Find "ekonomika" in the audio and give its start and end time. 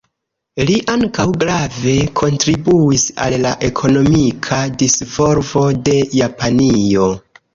3.69-4.61